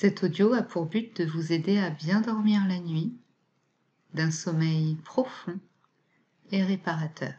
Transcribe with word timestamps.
Cet 0.00 0.22
audio 0.22 0.54
a 0.54 0.62
pour 0.62 0.86
but 0.86 1.20
de 1.20 1.26
vous 1.26 1.52
aider 1.52 1.78
à 1.78 1.90
bien 1.90 2.22
dormir 2.22 2.62
la 2.66 2.78
nuit, 2.78 3.14
d'un 4.14 4.30
sommeil 4.30 4.94
profond 4.94 5.60
et 6.50 6.64
réparateur. 6.64 7.34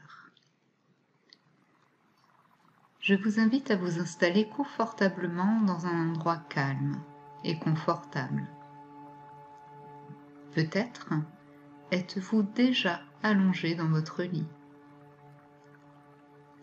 Je 3.00 3.16
vous 3.16 3.40
invite 3.40 3.72
à 3.72 3.78
vous 3.78 4.00
installer 4.00 4.48
confortablement 4.48 5.62
dans 5.62 5.88
un 5.88 6.12
endroit 6.12 6.38
calme 6.50 7.02
et 7.44 7.58
confortable. 7.58 8.48
Peut-être 10.54 11.16
êtes-vous 11.92 12.44
déjà 12.44 13.02
allongé 13.24 13.74
dans 13.74 13.90
votre 13.90 14.22
lit. 14.22 14.46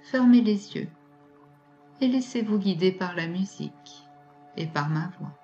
Fermez 0.02 0.42
les 0.42 0.76
yeux 0.76 0.88
et 2.00 2.06
laissez-vous 2.06 2.60
guider 2.60 2.92
par 2.92 3.16
la 3.16 3.26
musique 3.26 4.04
et 4.56 4.68
par 4.68 4.88
ma 4.90 5.08
voix. 5.18 5.36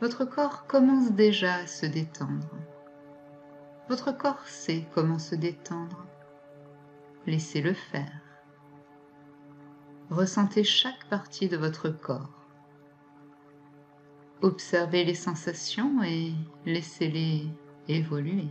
Votre 0.00 0.24
corps 0.24 0.66
commence 0.66 1.10
déjà 1.10 1.56
à 1.56 1.66
se 1.66 1.84
détendre. 1.84 2.48
Votre 3.88 4.12
corps 4.12 4.46
sait 4.46 4.86
comment 4.94 5.18
se 5.18 5.34
détendre. 5.34 6.06
Laissez-le 7.26 7.72
faire. 7.72 8.20
Ressentez 10.08 10.62
chaque 10.62 11.08
partie 11.08 11.48
de 11.48 11.56
votre 11.56 11.88
corps. 11.88 12.30
Observez 14.40 15.04
les 15.04 15.16
sensations 15.16 16.00
et 16.04 16.32
laissez-les 16.64 17.48
évoluer. 17.88 18.48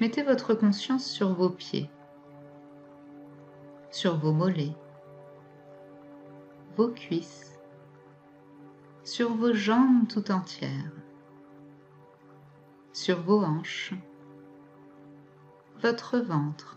Mettez 0.00 0.22
votre 0.22 0.52
conscience 0.52 1.06
sur 1.06 1.32
vos 1.32 1.50
pieds, 1.50 1.88
sur 3.90 4.18
vos 4.18 4.32
mollets, 4.32 4.76
vos 6.76 6.88
cuisses, 6.88 7.49
sur 9.10 9.34
vos 9.34 9.52
jambes 9.52 10.06
tout 10.06 10.30
entières, 10.30 10.92
sur 12.92 13.20
vos 13.20 13.42
hanches, 13.42 13.92
votre 15.82 16.18
ventre, 16.18 16.76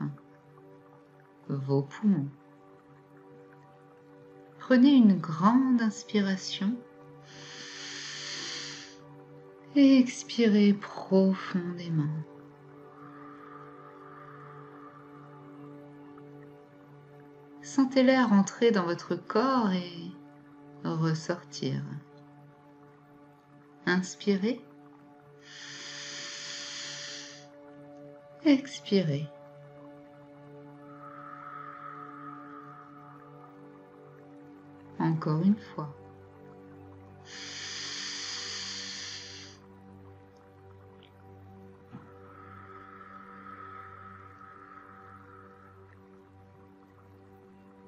vos 1.48 1.84
poumons. 1.84 2.32
Prenez 4.58 4.94
une 4.94 5.20
grande 5.20 5.80
inspiration 5.80 6.76
et 9.76 10.00
expirez 10.00 10.74
profondément. 10.74 12.16
Sentez 17.62 18.02
l'air 18.02 18.34
entrer 18.34 18.72
dans 18.72 18.86
votre 18.86 19.14
corps 19.14 19.72
et 19.72 20.12
ressortir. 20.84 21.84
Inspirez. 23.86 24.62
Expirez. 28.46 29.28
Encore 35.00 35.42
une 35.42 35.58
fois. 35.58 35.94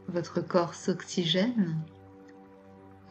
Votre 0.08 0.40
corps 0.40 0.74
s'oxygène 0.76 1.78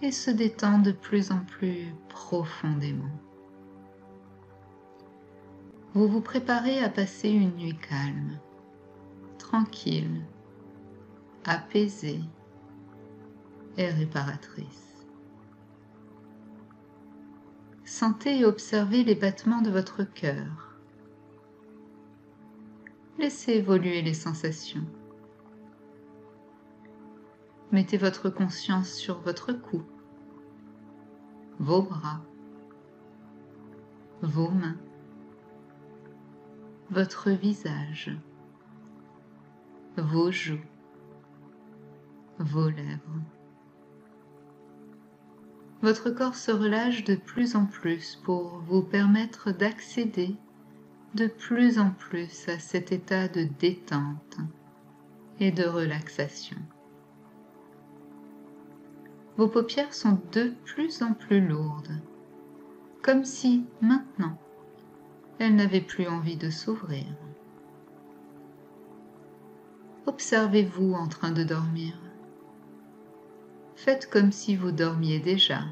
et 0.02 0.12
se 0.12 0.30
détend 0.30 0.78
de 0.78 0.92
plus 0.92 1.30
en 1.30 1.40
plus 1.40 1.94
profondément. 2.08 3.10
Vous 5.94 6.08
vous 6.08 6.20
préparez 6.20 6.82
à 6.82 6.88
passer 6.88 7.30
une 7.30 7.54
nuit 7.56 7.78
calme, 7.78 8.38
tranquille, 9.38 10.22
apaisée 11.44 12.20
et 13.76 13.88
réparatrice. 13.88 15.06
Sentez 17.84 18.40
et 18.40 18.44
observez 18.44 19.04
les 19.04 19.14
battements 19.14 19.62
de 19.62 19.70
votre 19.70 20.02
cœur. 20.02 20.80
Laissez 23.18 23.52
évoluer 23.52 24.02
les 24.02 24.14
sensations. 24.14 24.86
Mettez 27.74 27.96
votre 27.96 28.30
conscience 28.30 28.92
sur 28.92 29.18
votre 29.22 29.52
cou, 29.52 29.82
vos 31.58 31.82
bras, 31.82 32.20
vos 34.22 34.48
mains, 34.48 34.76
votre 36.92 37.30
visage, 37.30 38.16
vos 39.96 40.30
joues, 40.30 40.64
vos 42.38 42.70
lèvres. 42.70 43.20
Votre 45.82 46.10
corps 46.10 46.36
se 46.36 46.52
relâche 46.52 47.02
de 47.02 47.16
plus 47.16 47.56
en 47.56 47.66
plus 47.66 48.14
pour 48.22 48.60
vous 48.68 48.82
permettre 48.82 49.50
d'accéder 49.50 50.36
de 51.14 51.26
plus 51.26 51.80
en 51.80 51.90
plus 51.90 52.48
à 52.48 52.60
cet 52.60 52.92
état 52.92 53.26
de 53.26 53.48
détente 53.58 54.38
et 55.40 55.50
de 55.50 55.64
relaxation. 55.64 56.58
Vos 59.36 59.48
paupières 59.48 59.94
sont 59.94 60.20
de 60.32 60.52
plus 60.64 61.02
en 61.02 61.12
plus 61.12 61.40
lourdes, 61.40 62.00
comme 63.02 63.24
si 63.24 63.66
maintenant 63.80 64.38
elles 65.40 65.56
n'avaient 65.56 65.80
plus 65.80 66.06
envie 66.06 66.36
de 66.36 66.50
s'ouvrir. 66.50 67.04
Observez-vous 70.06 70.92
en 70.94 71.08
train 71.08 71.32
de 71.32 71.42
dormir. 71.42 71.98
Faites 73.74 74.08
comme 74.08 74.30
si 74.30 74.54
vous 74.54 74.70
dormiez 74.70 75.18
déjà. 75.18 75.62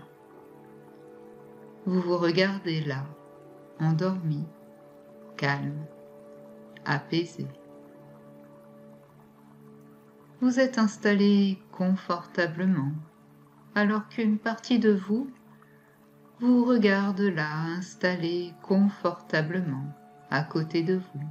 Vous 1.86 2.00
vous 2.00 2.18
regardez 2.18 2.80
là, 2.80 3.04
endormi, 3.78 4.44
calme, 5.36 5.86
apaisé. 6.84 7.46
Vous 10.40 10.58
êtes 10.58 10.78
installé 10.78 11.58
confortablement 11.70 12.90
alors 13.74 14.08
qu'une 14.08 14.38
partie 14.38 14.78
de 14.78 14.92
vous 14.92 15.30
vous 16.40 16.64
regarde 16.64 17.20
là 17.20 17.52
installé 17.76 18.52
confortablement 18.62 19.86
à 20.30 20.42
côté 20.42 20.82
de 20.82 20.96
vous. 20.96 21.26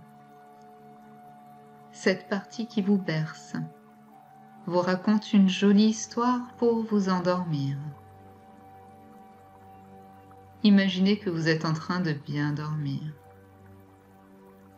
Cette 1.92 2.30
partie 2.30 2.68
qui 2.68 2.82
vous 2.82 2.98
berce 2.98 3.56
vous 4.66 4.80
raconte 4.80 5.34
une 5.34 5.50
jolie 5.50 5.90
histoire 5.90 6.54
pour 6.58 6.84
vous 6.84 7.10
endormir. 7.10 7.78
Imaginez 10.64 11.18
que 11.18 11.30
vous 11.30 11.50
êtes 11.50 11.66
en 11.66 11.74
train 11.74 12.00
de 12.00 12.14
bien 12.14 12.54
dormir, 12.54 13.02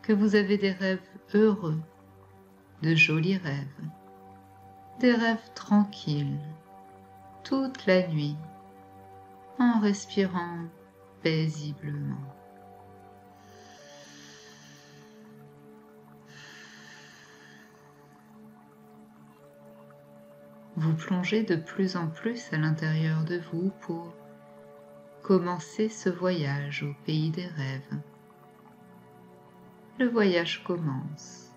que 0.02 0.12
vous 0.12 0.34
avez 0.34 0.56
des 0.58 0.72
rêves 0.72 1.06
heureux, 1.34 1.80
de 2.82 2.94
jolis 2.94 3.36
rêves, 3.36 3.66
des 5.00 5.12
rêves 5.12 5.52
tranquilles, 5.54 6.40
toute 7.44 7.86
la 7.86 8.06
nuit 8.08 8.36
en 9.58 9.78
respirant 9.80 10.64
paisiblement. 11.22 12.34
Vous 20.76 20.94
plongez 20.94 21.44
de 21.44 21.54
plus 21.54 21.96
en 21.96 22.08
plus 22.08 22.52
à 22.52 22.56
l'intérieur 22.56 23.24
de 23.24 23.40
vous 23.52 23.70
pour 23.82 24.12
commencer 25.22 25.88
ce 25.88 26.08
voyage 26.08 26.82
au 26.82 26.92
pays 27.06 27.30
des 27.30 27.46
rêves. 27.46 27.98
Le 29.98 30.08
voyage 30.08 30.64
commence. 30.64 31.52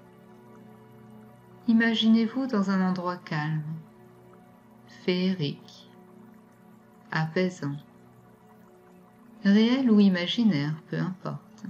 Imaginez-vous 1.67 2.45
dans 2.45 2.69
un 2.69 2.87
endroit 2.87 3.17
calme, 3.17 3.63
féerique, 5.07 5.89
apaisant, 7.13 7.77
réel 9.45 9.89
ou 9.89 10.01
imaginaire, 10.01 10.73
peu 10.89 10.99
importe. 10.99 11.63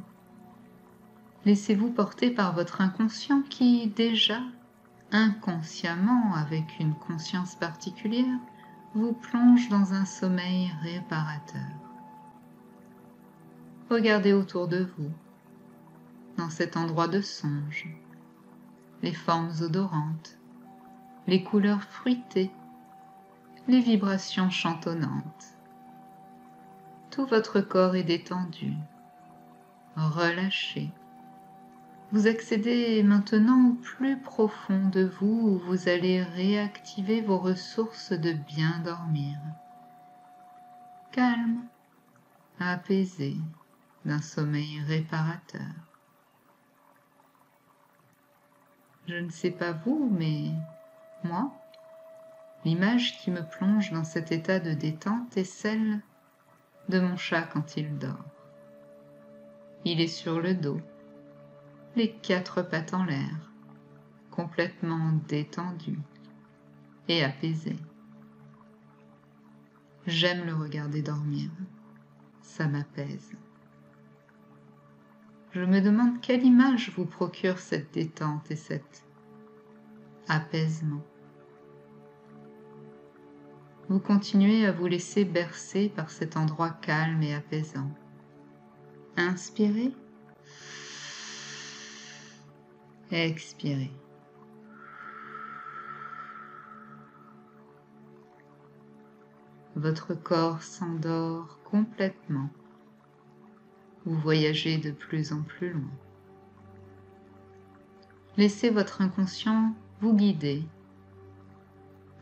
Laissez-vous 1.45 1.91
porter 1.91 2.31
par 2.31 2.55
votre 2.55 2.81
inconscient 2.81 3.43
qui, 3.43 3.89
déjà, 3.89 4.39
inconsciemment, 5.11 6.33
avec 6.33 6.79
une 6.79 6.95
conscience 6.95 7.53
particulière, 7.53 8.39
vous 8.95 9.13
plonge 9.13 9.69
dans 9.69 9.93
un 9.93 10.05
sommeil 10.05 10.71
réparateur. 10.81 11.61
Regardez 13.91 14.33
autour 14.33 14.67
de 14.67 14.89
vous, 14.97 15.11
dans 16.37 16.49
cet 16.49 16.75
endroit 16.75 17.07
de 17.07 17.21
songe, 17.21 17.87
les 19.03 19.13
formes 19.13 19.53
odorantes, 19.61 20.39
les 21.27 21.43
couleurs 21.43 21.83
fruitées 21.83 22.49
les 23.67 23.81
vibrations 23.81 24.49
chantonnantes. 24.49 25.57
Tout 27.11 27.25
votre 27.25 27.59
corps 27.59 27.95
est 27.95 28.03
détendu, 28.03 28.73
relâché. 29.95 30.89
Vous 32.13 32.27
accédez 32.27 33.03
maintenant 33.03 33.71
au 33.71 33.73
plus 33.73 34.17
profond 34.17 34.87
de 34.87 35.03
vous 35.03 35.49
où 35.49 35.59
vous 35.59 35.89
allez 35.89 36.23
réactiver 36.23 37.19
vos 37.19 37.37
ressources 37.37 38.13
de 38.13 38.31
bien 38.31 38.79
dormir. 38.85 39.37
Calme, 41.11 41.65
apaisé, 42.59 43.35
d'un 44.05 44.21
sommeil 44.21 44.79
réparateur. 44.87 45.73
Je 49.07 49.15
ne 49.15 49.29
sais 49.29 49.51
pas 49.51 49.73
vous, 49.73 50.09
mais 50.17 50.51
moi, 51.25 51.51
l'image 52.67 53.17
qui 53.17 53.31
me 53.31 53.47
plonge 53.47 53.91
dans 53.91 54.03
cet 54.03 54.33
état 54.33 54.59
de 54.59 54.73
détente 54.73 55.37
est 55.37 55.45
celle 55.45 56.01
de 56.89 56.99
mon 56.99 57.15
chat 57.15 57.43
quand 57.43 57.77
il 57.77 57.97
dort. 57.97 58.25
Il 59.85 60.01
est 60.01 60.09
sur 60.09 60.41
le 60.41 60.53
dos, 60.53 60.81
les 61.95 62.11
quatre 62.11 62.61
pattes 62.61 62.93
en 62.93 63.05
l'air, 63.05 63.53
complètement 64.31 65.13
détendu 65.29 65.97
et 67.07 67.23
apaisé. 67.23 67.77
J'aime 70.05 70.45
le 70.45 70.53
regarder 70.53 71.01
dormir, 71.01 71.49
ça 72.41 72.67
m'apaise. 72.67 73.31
Je 75.53 75.61
me 75.61 75.79
demande 75.79 76.19
quelle 76.19 76.43
image 76.43 76.91
vous 76.97 77.05
procure 77.05 77.59
cette 77.59 77.93
détente 77.93 78.51
et 78.51 78.57
cet 78.57 79.05
apaisement. 80.27 81.05
Vous 83.89 83.99
continuez 83.99 84.65
à 84.65 84.73
vous 84.73 84.87
laisser 84.87 85.23
bercer 85.23 85.87
par 85.87 86.09
cet 86.09 86.35
endroit 86.35 86.71
calme 86.71 87.23
et 87.23 87.33
apaisant. 87.33 87.89
Inspirez. 89.15 89.93
Expirez. 93.11 93.91
Votre 99.77 100.15
corps 100.15 100.61
s'endort 100.63 101.59
complètement. 101.63 102.49
Vous 104.05 104.19
voyagez 104.19 104.77
de 104.77 104.91
plus 104.91 105.31
en 105.31 105.43
plus 105.43 105.71
loin. 105.71 105.91
Laissez 108.35 108.69
votre 108.69 109.01
inconscient 109.01 109.73
vous 110.01 110.13
guider. 110.13 110.63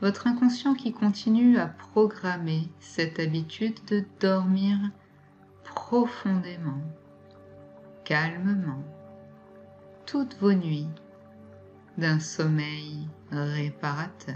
Votre 0.01 0.27
inconscient 0.27 0.73
qui 0.73 0.91
continue 0.91 1.57
à 1.57 1.67
programmer 1.67 2.69
cette 2.79 3.19
habitude 3.19 3.77
de 3.87 4.03
dormir 4.19 4.77
profondément, 5.63 6.81
calmement, 8.03 8.83
toutes 10.05 10.35
vos 10.39 10.53
nuits 10.53 10.89
d'un 11.97 12.19
sommeil 12.19 13.07
réparateur. 13.31 14.35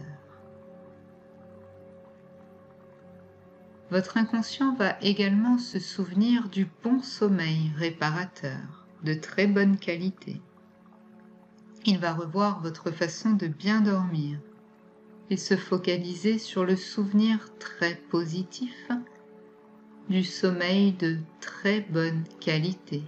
Votre 3.92 4.18
inconscient 4.18 4.76
va 4.76 4.98
également 5.02 5.58
se 5.58 5.80
souvenir 5.80 6.48
du 6.48 6.70
bon 6.84 7.02
sommeil 7.02 7.72
réparateur 7.76 8.88
de 9.04 9.14
très 9.14 9.48
bonne 9.48 9.78
qualité. 9.78 10.42
Il 11.86 11.98
va 11.98 12.14
revoir 12.14 12.62
votre 12.62 12.92
façon 12.92 13.32
de 13.32 13.48
bien 13.48 13.82
dormir 13.82 14.40
et 15.30 15.38
se 15.38 15.56
focaliser 15.56 16.40
sur 16.40 16.66
le 16.66 16.76
souvenir 16.76 17.50
très 17.60 17.96
positif 17.96 18.90
du 20.10 20.24
sommeil 20.24 20.94
de 20.94 21.18
très 21.40 21.81
bonne 21.81 22.24
qualité, 22.40 23.04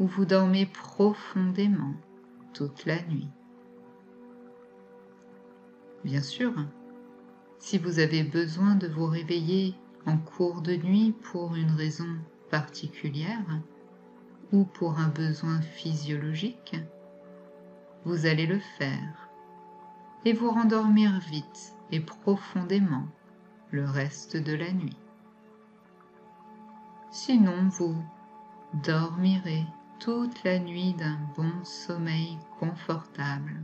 où 0.00 0.06
vous 0.06 0.24
dormez 0.24 0.64
profondément 0.66 1.94
toute 2.54 2.86
la 2.86 3.02
nuit. 3.02 3.28
Bien 6.04 6.22
sûr, 6.22 6.52
si 7.58 7.78
vous 7.78 7.98
avez 7.98 8.22
besoin 8.22 8.74
de 8.74 8.88
vous 8.88 9.06
réveiller 9.06 9.74
en 10.06 10.16
cours 10.18 10.62
de 10.62 10.74
nuit 10.74 11.12
pour 11.12 11.54
une 11.54 11.70
raison 11.70 12.08
particulière 12.50 13.60
ou 14.52 14.64
pour 14.64 14.98
un 14.98 15.08
besoin 15.08 15.60
physiologique, 15.60 16.76
vous 18.04 18.26
allez 18.26 18.46
le 18.46 18.58
faire 18.78 19.23
et 20.24 20.32
vous 20.32 20.50
rendormir 20.50 21.18
vite 21.20 21.74
et 21.90 22.00
profondément 22.00 23.06
le 23.70 23.84
reste 23.84 24.36
de 24.36 24.54
la 24.54 24.72
nuit. 24.72 24.96
Sinon, 27.10 27.68
vous 27.68 27.96
dormirez 28.82 29.64
toute 30.00 30.42
la 30.44 30.58
nuit 30.58 30.94
d'un 30.94 31.18
bon 31.36 31.64
sommeil 31.64 32.38
confortable 32.58 33.62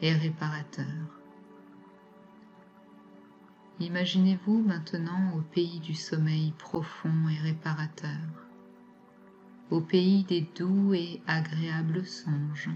et 0.00 0.12
réparateur. 0.12 0.86
Imaginez-vous 3.80 4.58
maintenant 4.58 5.32
au 5.36 5.40
pays 5.40 5.80
du 5.80 5.94
sommeil 5.94 6.52
profond 6.58 7.28
et 7.30 7.38
réparateur, 7.38 8.46
au 9.70 9.80
pays 9.80 10.24
des 10.24 10.46
doux 10.56 10.94
et 10.94 11.22
agréables 11.26 12.06
songes. 12.06 12.70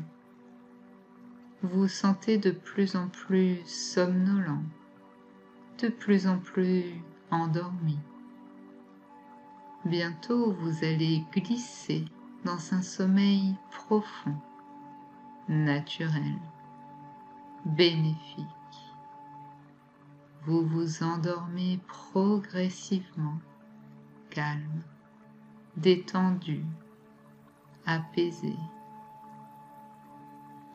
Vous 1.64 1.80
vous 1.80 1.88
sentez 1.88 2.38
de 2.38 2.52
plus 2.52 2.94
en 2.94 3.08
plus 3.08 3.58
somnolent, 3.66 4.62
de 5.82 5.88
plus 5.88 6.28
en 6.28 6.38
plus 6.38 6.84
endormi. 7.32 7.98
Bientôt 9.84 10.52
vous 10.52 10.84
allez 10.84 11.24
glisser 11.32 12.04
dans 12.44 12.72
un 12.72 12.82
sommeil 12.82 13.56
profond, 13.70 14.36
naturel, 15.48 16.38
bénéfique 17.64 18.46
vous 20.46 20.62
vous 20.66 21.02
endormez 21.02 21.80
progressivement, 21.86 23.38
calme, 24.28 24.82
détendu, 25.76 26.62
apaisé. 27.86 28.54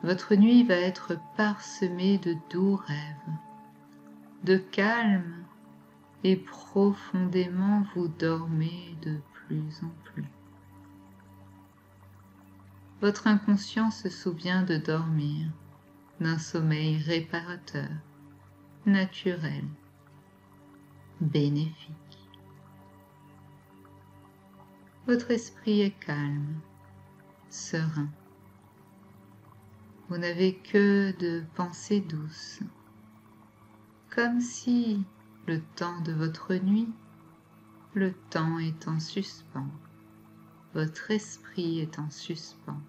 Votre 0.02 0.34
nuit 0.34 0.64
va 0.64 0.76
être 0.76 1.18
parsemée 1.36 2.16
de 2.18 2.34
doux 2.50 2.76
rêves, 2.76 3.34
de 4.44 4.56
calme 4.56 5.44
et 6.24 6.36
profondément 6.36 7.84
vous 7.94 8.08
dormez 8.08 8.96
de 9.02 9.20
plus 9.32 9.82
en 9.82 9.90
plus. 10.04 10.24
Votre 13.02 13.26
inconscient 13.26 13.90
se 13.90 14.08
souvient 14.08 14.62
de 14.62 14.76
dormir 14.76 15.48
d'un 16.20 16.38
sommeil 16.38 16.98
réparateur 16.98 17.88
naturel, 18.86 19.64
bénéfique. 21.20 21.94
Votre 25.06 25.30
esprit 25.30 25.80
est 25.80 25.98
calme, 25.98 26.60
serein. 27.48 28.08
Vous 30.10 30.18
n'avez 30.18 30.56
que 30.56 31.16
de 31.20 31.44
pensées 31.54 32.00
douces, 32.00 32.58
comme 34.10 34.40
si 34.40 35.04
le 35.46 35.60
temps 35.76 36.00
de 36.00 36.10
votre 36.10 36.52
nuit, 36.54 36.88
le 37.94 38.12
temps 38.28 38.58
est 38.58 38.88
en 38.88 38.98
suspens, 38.98 39.70
votre 40.74 41.12
esprit 41.12 41.78
est 41.78 42.00
en 42.00 42.10
suspens. 42.10 42.80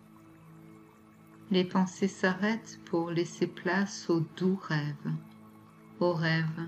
Les 1.51 1.63
pensées 1.63 2.07
s'arrêtent 2.07 2.79
pour 2.85 3.11
laisser 3.11 3.45
place 3.45 4.09
aux 4.09 4.25
doux 4.35 4.59
rêves 4.59 5.13
aux 5.99 6.13
rêves 6.13 6.67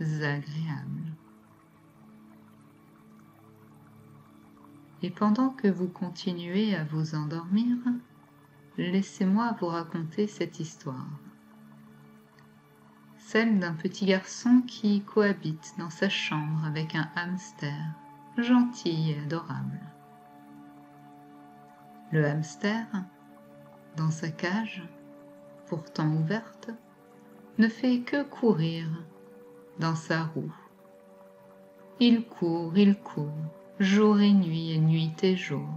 agréables. 0.00 1.12
Et 5.02 5.10
pendant 5.10 5.50
que 5.50 5.68
vous 5.68 5.88
continuez 5.88 6.74
à 6.74 6.84
vous 6.84 7.14
endormir, 7.14 7.76
laissez-moi 8.76 9.56
vous 9.60 9.66
raconter 9.66 10.26
cette 10.26 10.60
histoire. 10.60 11.08
Celle 13.18 13.58
d'un 13.58 13.74
petit 13.74 14.06
garçon 14.06 14.62
qui 14.66 15.02
cohabite 15.02 15.74
dans 15.78 15.90
sa 15.90 16.08
chambre 16.08 16.64
avec 16.64 16.94
un 16.94 17.08
hamster 17.16 17.94
gentil 18.36 19.12
et 19.12 19.20
adorable. 19.20 19.80
Le 22.12 22.26
hamster, 22.26 22.86
dans 23.96 24.10
sa 24.10 24.28
cage, 24.28 24.82
pourtant 25.66 26.08
ouverte, 26.08 26.70
ne 27.58 27.68
fait 27.68 28.00
que 28.00 28.22
courir 28.22 28.86
dans 29.78 29.94
sa 29.94 30.24
roue. 30.24 30.54
Il 32.00 32.24
court, 32.26 32.76
il 32.76 32.96
court, 32.96 33.32
jour 33.78 34.20
et 34.20 34.32
nuit 34.32 34.72
et 34.72 34.78
nuit 34.78 35.14
et 35.22 35.36
jour. 35.36 35.68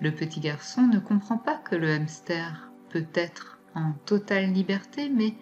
Le 0.00 0.14
petit 0.14 0.40
garçon 0.40 0.86
ne 0.86 0.98
comprend 0.98 1.36
pas 1.36 1.56
que 1.56 1.76
le 1.76 1.92
hamster 1.92 2.70
peut 2.88 3.06
être 3.14 3.58
en 3.74 3.92
totale 4.06 4.52
liberté, 4.52 5.10
mais 5.10 5.34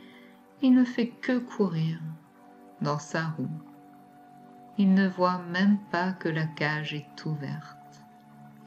Il 0.60 0.74
ne 0.74 0.84
fait 0.84 1.06
que 1.06 1.38
courir 1.38 2.00
dans 2.80 2.98
sa 2.98 3.28
roue. 3.28 3.48
Il 4.76 4.92
ne 4.92 5.06
voit 5.06 5.38
même 5.52 5.78
pas 5.92 6.12
que 6.12 6.28
la 6.28 6.46
cage 6.46 6.94
est 6.94 7.24
ouverte 7.24 8.02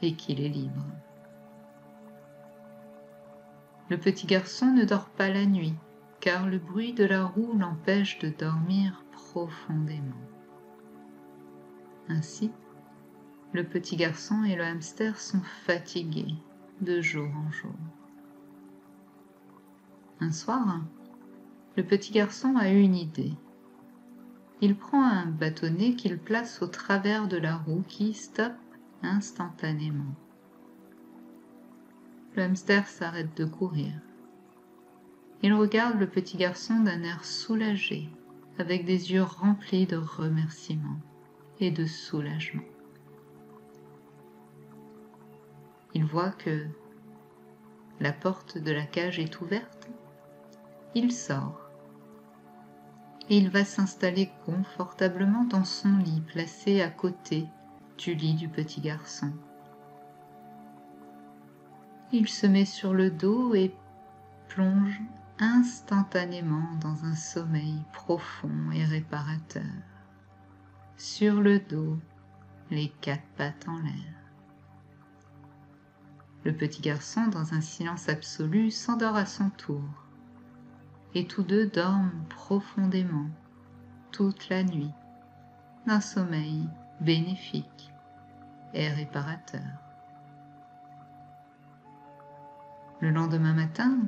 et 0.00 0.14
qu'il 0.14 0.40
est 0.40 0.48
libre. 0.48 0.86
Le 3.90 3.98
petit 3.98 4.26
garçon 4.26 4.72
ne 4.72 4.84
dort 4.84 5.10
pas 5.10 5.28
la 5.28 5.44
nuit, 5.44 5.74
car 6.20 6.46
le 6.46 6.58
bruit 6.58 6.94
de 6.94 7.04
la 7.04 7.24
roue 7.24 7.52
l'empêche 7.58 8.18
de 8.20 8.30
dormir 8.30 9.04
profondément. 9.12 10.16
Ainsi, 12.08 12.50
le 13.52 13.64
petit 13.64 13.96
garçon 13.96 14.44
et 14.44 14.56
le 14.56 14.64
hamster 14.64 15.20
sont 15.20 15.42
fatigués 15.66 16.34
de 16.80 17.02
jour 17.02 17.28
en 17.36 17.50
jour. 17.50 17.74
Un 20.20 20.32
soir, 20.32 20.80
le 21.76 21.82
petit 21.84 22.12
garçon 22.12 22.56
a 22.56 22.70
une 22.70 22.94
idée. 22.94 23.34
Il 24.62 24.76
prend 24.76 25.04
un 25.04 25.26
bâtonnet 25.26 25.94
qu'il 25.94 26.18
place 26.18 26.62
au 26.62 26.66
travers 26.66 27.28
de 27.28 27.36
la 27.36 27.56
roue 27.56 27.82
qui 27.88 28.14
stoppe 28.14 28.52
instantanément. 29.02 30.14
Le 32.34 32.44
hamster 32.44 32.86
s'arrête 32.86 33.36
de 33.36 33.44
courir. 33.44 33.92
Il 35.42 35.52
regarde 35.52 35.98
le 35.98 36.06
petit 36.06 36.38
garçon 36.38 36.80
d'un 36.80 37.02
air 37.02 37.24
soulagé, 37.24 38.08
avec 38.58 38.86
des 38.86 39.12
yeux 39.12 39.24
remplis 39.24 39.86
de 39.86 39.96
remerciements 39.96 41.00
et 41.58 41.70
de 41.70 41.84
soulagement. 41.84 42.62
Il 45.94 46.04
voit 46.04 46.30
que 46.30 46.66
la 48.00 48.12
porte 48.12 48.58
de 48.58 48.72
la 48.72 48.84
cage 48.84 49.18
est 49.18 49.40
ouverte. 49.40 49.88
Il 50.94 51.12
sort. 51.12 51.70
Et 53.28 53.36
il 53.36 53.50
va 53.50 53.64
s'installer 53.64 54.30
confortablement 54.44 55.44
dans 55.44 55.64
son 55.64 55.96
lit 55.98 56.22
placé 56.22 56.82
à 56.82 56.90
côté 56.90 57.46
du 57.98 58.14
lit 58.14 58.34
du 58.34 58.48
petit 58.48 58.80
garçon. 58.80 59.32
Il 62.10 62.28
se 62.28 62.46
met 62.46 62.64
sur 62.64 62.92
le 62.92 63.10
dos 63.10 63.54
et 63.54 63.74
plonge 64.48 65.00
instantanément 65.38 66.74
dans 66.80 67.04
un 67.04 67.14
sommeil 67.14 67.82
profond 67.92 68.70
et 68.74 68.84
réparateur. 68.84 69.62
Sur 70.96 71.40
le 71.40 71.58
dos, 71.58 71.98
les 72.70 72.90
quatre 73.00 73.26
pattes 73.36 73.66
en 73.66 73.78
l'air. 73.78 74.21
Le 76.44 76.52
petit 76.52 76.82
garçon, 76.82 77.28
dans 77.28 77.54
un 77.54 77.60
silence 77.60 78.08
absolu, 78.08 78.70
s'endort 78.70 79.14
à 79.16 79.26
son 79.26 79.50
tour, 79.50 79.84
et 81.14 81.26
tous 81.26 81.42
deux 81.44 81.66
dorment 81.66 82.24
profondément 82.28 83.26
toute 84.10 84.48
la 84.48 84.64
nuit, 84.64 84.90
d'un 85.86 86.00
sommeil 86.00 86.68
bénéfique 87.00 87.92
et 88.74 88.88
réparateur. 88.88 89.60
Le 93.00 93.10
lendemain 93.10 93.52
matin, 93.52 93.98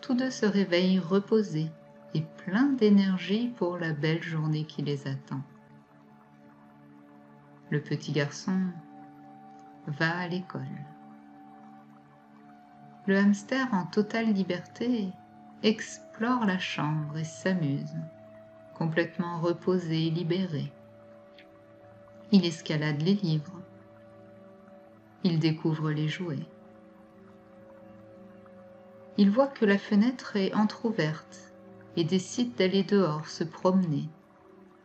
tous 0.00 0.14
deux 0.14 0.30
se 0.30 0.46
réveillent 0.46 0.98
reposés 0.98 1.70
et 2.14 2.22
pleins 2.22 2.72
d'énergie 2.72 3.48
pour 3.48 3.78
la 3.78 3.92
belle 3.92 4.22
journée 4.22 4.64
qui 4.64 4.82
les 4.82 5.06
attend. 5.06 5.42
Le 7.70 7.80
petit 7.80 8.12
garçon 8.12 8.58
va 9.86 10.18
à 10.18 10.28
l'école. 10.28 10.66
Le 13.10 13.18
hamster 13.18 13.66
en 13.74 13.86
totale 13.86 14.32
liberté 14.32 15.08
explore 15.64 16.46
la 16.46 16.60
chambre 16.60 17.18
et 17.18 17.24
s'amuse, 17.24 17.96
complètement 18.78 19.40
reposé 19.40 20.06
et 20.06 20.10
libéré. 20.10 20.70
Il 22.30 22.46
escalade 22.46 23.02
les 23.02 23.14
livres. 23.14 23.60
Il 25.24 25.40
découvre 25.40 25.90
les 25.90 26.06
jouets 26.06 26.46
il 29.20 29.28
voit 29.28 29.48
que 29.48 29.66
la 29.66 29.76
fenêtre 29.76 30.36
est 30.36 30.54
entr'ouverte 30.54 31.52
et 31.94 32.04
décide 32.04 32.54
d'aller 32.54 32.84
dehors 32.84 33.28
se 33.28 33.44
promener, 33.44 34.08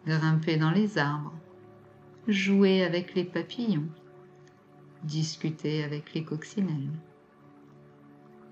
grimper 0.06 0.58
dans 0.58 0.72
les 0.72 0.98
arbres, 0.98 1.32
jouer 2.28 2.84
avec 2.84 3.16
les 3.16 3.24
papillons, 3.24 3.88
discuter 5.04 5.86
avec 5.86 6.14
les 6.14 6.26
coccinelles. 6.26 6.92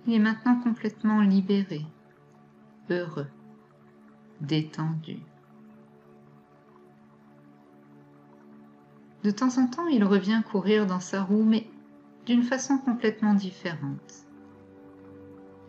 Il 0.05 0.13
est 0.13 0.19
maintenant 0.19 0.59
complètement 0.59 1.21
libéré, 1.21 1.85
heureux, 2.89 3.29
détendu. 4.41 5.19
De 9.23 9.31
temps 9.31 9.57
en 9.57 9.67
temps, 9.67 9.87
il 9.87 10.03
revient 10.03 10.41
courir 10.51 10.85
dans 10.85 10.99
sa 10.99 11.23
roue, 11.23 11.43
mais 11.43 11.69
d'une 12.25 12.43
façon 12.43 12.77
complètement 12.77 13.33
différente. 13.33 14.25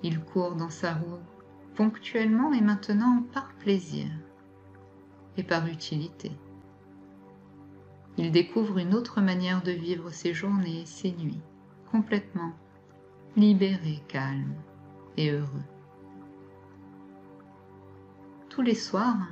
Il 0.03 0.21
court 0.21 0.57
dans 0.57 0.71
sa 0.71 0.95
roue 0.95 1.21
ponctuellement 1.76 2.53
et 2.53 2.61
maintenant 2.61 3.25
par 3.33 3.53
plaisir 3.55 4.07
et 5.37 5.45
par 5.45 5.67
utilité. 5.67 6.33
Il 8.17 8.33
découvre 8.33 8.79
une 8.79 8.95
autre 8.95 9.21
manière 9.21 9.62
de 9.62 9.73
vivre 9.73 10.11
ses 10.11 10.35
journées 10.35 10.83
et 10.83 10.87
ses 10.87 11.12
nuits, 11.12 11.41
complètement 11.91 12.53
libéré, 13.37 14.00
calme 14.09 14.55
et 15.17 15.31
heureux. 15.31 15.64
Tous 18.49 18.62
les 18.62 18.75
soirs, 18.75 19.29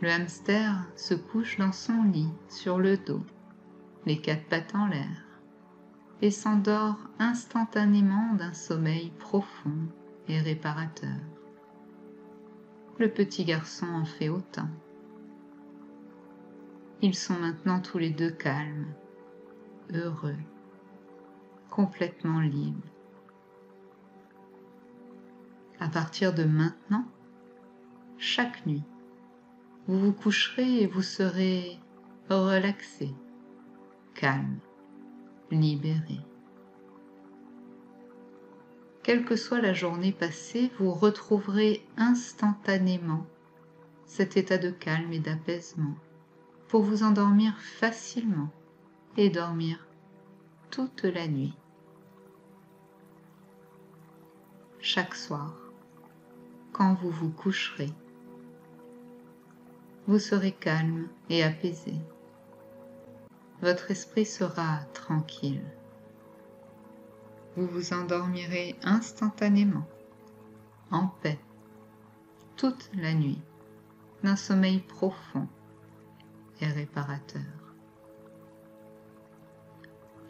le 0.00 0.10
hamster 0.10 0.86
se 0.96 1.14
couche 1.14 1.58
dans 1.58 1.72
son 1.72 2.04
lit 2.04 2.32
sur 2.48 2.78
le 2.78 2.96
dos, 2.96 3.22
les 4.06 4.20
quatre 4.20 4.46
pattes 4.46 4.74
en 4.74 4.86
l'air 4.86 5.28
et 6.22 6.30
s'endort 6.30 6.98
instantanément 7.18 8.34
d'un 8.34 8.52
sommeil 8.52 9.10
profond 9.18 9.86
et 10.28 10.40
réparateur. 10.40 11.16
Le 12.98 13.08
petit 13.08 13.44
garçon 13.44 13.86
en 13.86 14.04
fait 14.04 14.28
autant. 14.28 14.68
Ils 17.02 17.14
sont 17.14 17.38
maintenant 17.38 17.80
tous 17.80 17.98
les 17.98 18.10
deux 18.10 18.32
calmes, 18.32 18.86
heureux, 19.92 20.34
complètement 21.70 22.40
libres. 22.40 22.88
À 25.80 25.88
partir 25.88 26.34
de 26.34 26.44
maintenant, 26.44 27.06
chaque 28.18 28.66
nuit, 28.66 28.82
vous 29.86 29.98
vous 29.98 30.12
coucherez 30.12 30.82
et 30.82 30.86
vous 30.86 31.02
serez 31.02 31.78
relaxé, 32.28 33.14
calme, 34.14 34.58
libéré. 35.50 36.20
Quelle 39.02 39.24
que 39.24 39.36
soit 39.36 39.62
la 39.62 39.72
journée 39.72 40.12
passée, 40.12 40.70
vous 40.78 40.92
retrouverez 40.92 41.86
instantanément 41.96 43.26
cet 44.04 44.36
état 44.36 44.58
de 44.58 44.70
calme 44.70 45.12
et 45.12 45.20
d'apaisement 45.20 45.94
pour 46.68 46.82
vous 46.82 47.02
endormir 47.02 47.56
facilement 47.58 48.50
et 49.16 49.30
dormir 49.30 49.87
toute 50.70 51.02
la 51.02 51.26
nuit. 51.26 51.54
Chaque 54.80 55.14
soir, 55.14 55.54
quand 56.72 56.94
vous 56.94 57.10
vous 57.10 57.30
coucherez, 57.30 57.90
vous 60.06 60.18
serez 60.18 60.52
calme 60.52 61.08
et 61.28 61.42
apaisé 61.42 61.94
votre 63.60 63.90
esprit 63.90 64.24
sera 64.24 64.78
tranquille. 64.94 65.64
Vous 67.56 67.66
vous 67.66 67.92
endormirez 67.92 68.76
instantanément, 68.84 69.86
en 70.92 71.08
paix, 71.08 71.38
toute 72.56 72.88
la 72.94 73.14
nuit, 73.14 73.40
d'un 74.22 74.36
sommeil 74.36 74.78
profond 74.78 75.48
et 76.60 76.66
réparateur. 76.66 77.57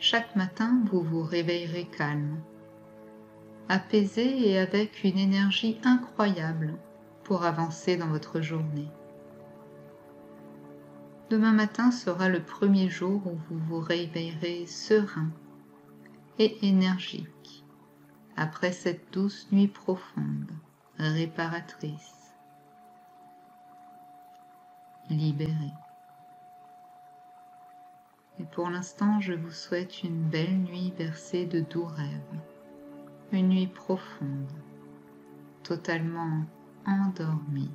Chaque 0.01 0.37
matin, 0.37 0.81
vous 0.85 1.03
vous 1.03 1.23
réveillerez 1.23 1.87
calme, 1.87 2.41
apaisé 3.69 4.49
et 4.49 4.59
avec 4.59 5.03
une 5.03 5.19
énergie 5.19 5.81
incroyable 5.83 6.75
pour 7.25 7.45
avancer 7.45 7.97
dans 7.97 8.07
votre 8.07 8.41
journée. 8.41 8.89
Demain 11.31 11.53
matin 11.53 11.91
sera 11.91 12.29
le 12.29 12.41
premier 12.41 12.89
jour 12.89 13.27
où 13.27 13.37
vous 13.51 13.59
vous 13.59 13.81
réveillerez 13.81 14.67
serein 14.67 15.31
et 16.39 16.67
énergique 16.67 17.65
après 18.37 18.71
cette 18.71 19.13
douce 19.13 19.49
nuit 19.51 19.67
profonde, 19.67 20.53
réparatrice, 20.97 22.33
libérée. 25.11 25.75
Et 28.41 28.45
pour 28.45 28.71
l'instant, 28.71 29.21
je 29.21 29.33
vous 29.33 29.51
souhaite 29.51 30.03
une 30.03 30.23
belle 30.23 30.59
nuit 30.59 30.93
bercée 30.97 31.45
de 31.47 31.61
doux 31.61 31.87
rêves, 31.87 32.41
une 33.33 33.49
nuit 33.49 33.67
profonde, 33.67 34.53
totalement 35.65 36.45
endormi. 36.87 37.71